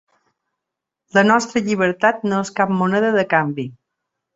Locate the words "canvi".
3.39-3.73